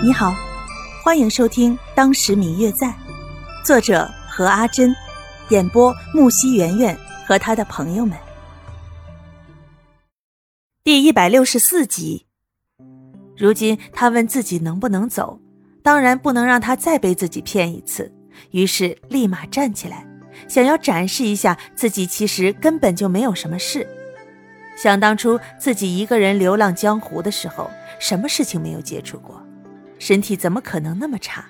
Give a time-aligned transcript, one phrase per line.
[0.00, 0.32] 你好，
[1.02, 2.86] 欢迎收听《当时明月在》，
[3.64, 4.94] 作者何阿珍，
[5.48, 8.16] 演播木西圆圆和他的朋友们。
[10.84, 12.26] 第一百六十四集。
[13.36, 15.40] 如今他问自己能不能走，
[15.82, 18.12] 当然不能让他再被自己骗一次，
[18.52, 20.06] 于是立马站起来，
[20.46, 23.84] 想要展示一下自己其实根本就没有什么事。
[24.76, 27.68] 想当初自己一个人流浪江湖的时候，
[27.98, 29.44] 什么事情没有接触过？
[29.98, 31.46] 身体怎么可能那么差？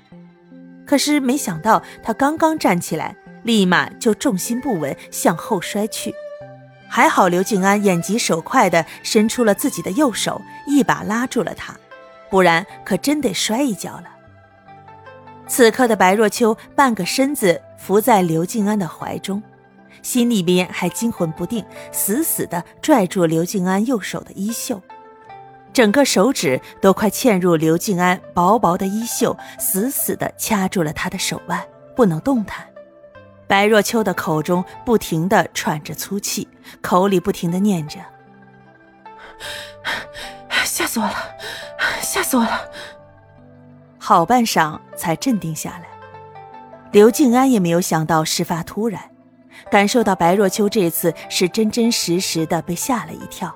[0.86, 6.14] 可是没想到，他刚刚站起来，立马就重心不稳，向后摔去。
[6.88, 11.77] 还好刘静安眼疾手快地伸出了自己的右手，一把拉住了他，
[12.30, 14.05] 不然可真得摔一跤了。
[15.46, 19.42] 此刻的白若秋半个身子伏在刘静安的怀中，
[20.02, 24.83] 心里边还惊魂不定，死死地拽住刘静安右手的衣袖。
[25.78, 32.66] 整个手指都快嵌入刘静安薄薄的衣袖，死死地掐住了他的手腕，不能动弹。
[33.47, 36.48] 白若秋的口中不停地喘着粗气，
[36.80, 38.00] 口里不停地念着
[40.67, 41.14] ：“吓死我了，
[42.02, 42.61] 吓死我了。”
[43.98, 45.84] 好半晌才镇定下来。
[46.91, 49.00] 刘静安也没有想到事发突然，
[49.70, 53.55] 感受到白若秋这次是真真实实的被吓了一跳。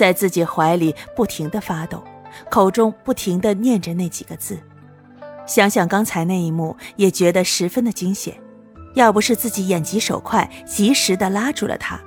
[0.00, 2.02] 在自己怀里不停地发抖，
[2.50, 4.58] 口中不停地念着那几个字。
[5.46, 8.34] 想想刚才那一幕，也觉得十分的惊险。
[8.94, 12.00] 要不是自己眼疾手快，及时的拉住了他，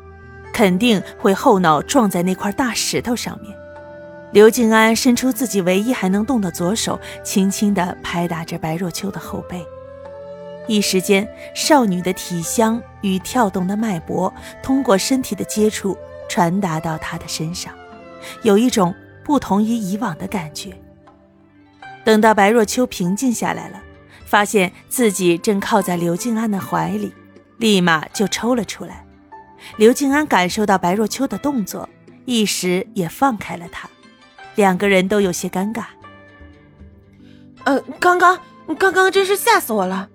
[0.52, 3.56] 肯定会后脑撞在那块大石头上面。
[4.32, 9.64] 刘静安伸出自己唯一还能动的左手，轻轻地拍打着白若秋的后背。
[10.66, 14.34] 一时间，少女的体香与跳动的脉搏
[14.64, 15.96] 通过身体的接触
[16.28, 17.72] 传达到他的身上。
[18.42, 18.94] 有一种
[19.24, 20.78] 不同于以往的感觉。
[22.04, 23.82] 等到白若秋平静下来了，
[24.26, 27.14] 发现自己正靠在刘静安的怀里，
[27.58, 29.06] 立马就抽了出来。
[29.78, 31.88] 刘静安感受到白若秋的动作，
[32.26, 33.90] 一时也放开了他，
[34.56, 35.86] 两个人都有些尴尬。
[37.64, 38.38] 呃，刚刚，
[38.78, 40.10] 刚刚真是吓死我了。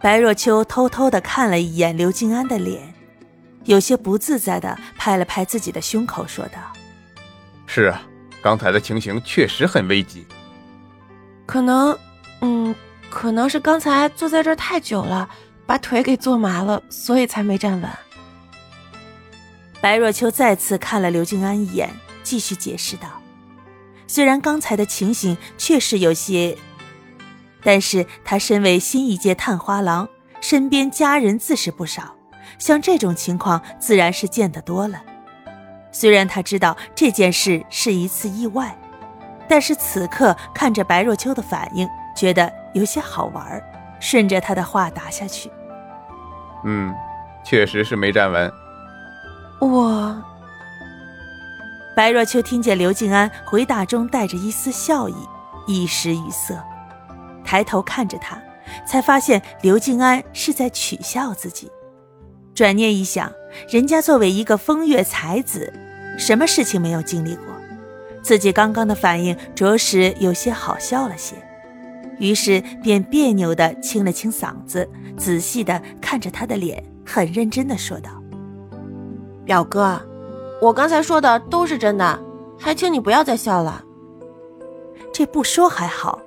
[0.00, 2.94] 白若秋偷偷的看了一眼刘静安的脸。
[3.68, 6.58] 有些不自在的拍了拍自己的胸口，说道
[7.68, 8.00] ：“是啊，
[8.40, 10.26] 刚才的情形确实很危急。
[11.44, 11.96] 可能，
[12.40, 12.74] 嗯，
[13.10, 15.28] 可能是刚才坐在这儿太久了，
[15.66, 17.90] 把腿给坐麻了，所以才没站稳。”
[19.82, 21.90] 白若秋再次看了刘静安一眼，
[22.22, 23.20] 继续解释道
[24.08, 26.56] ：“虽然刚才的情形确实有些，
[27.62, 30.08] 但是他身为新一届探花郎，
[30.40, 32.14] 身边家人自是不少。”
[32.58, 35.02] 像这种情况自然是见得多了。
[35.90, 38.76] 虽然他知道这件事是一次意外，
[39.48, 43.62] 但是此刻看着白若秋的反应，觉得有些好玩，
[43.98, 45.50] 顺着他的话答下去
[46.64, 46.94] ：“嗯，
[47.42, 48.50] 确实是没站稳。”
[49.60, 50.22] 我。
[51.96, 55.16] 白若秋听见刘静安回答中带着一丝笑意，
[55.66, 56.54] 一时语塞，
[57.44, 58.40] 抬头看着他，
[58.86, 61.68] 才发现刘静安是在取笑自己。
[62.58, 63.32] 转念一想，
[63.68, 65.72] 人家作为一个风月才子，
[66.18, 67.44] 什么事情没有经历过？
[68.20, 71.36] 自己刚刚的反应着实有些好笑了些，
[72.18, 78.10] 于是便别扭地清了清嗓子，仔细地看着他的脸，很认真地说道
[79.46, 80.02] ：“表哥，
[80.60, 82.20] 我刚才说的都是真的，
[82.58, 83.84] 还请你不要再笑了。”
[85.14, 86.18] 这不说还好，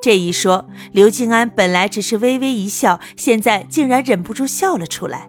[0.00, 5.28] 这一说，刘静安本来只是微微一笑，现在竟然忍不住笑了出来。